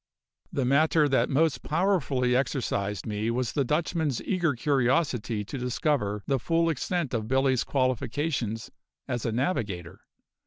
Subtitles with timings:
[0.51, 6.39] The matter that most powerfully exercised me was the Dutchman's eager curiosity to discover the
[6.39, 8.71] full extent of Billy's qualifications
[9.07, 9.99] as a navigator.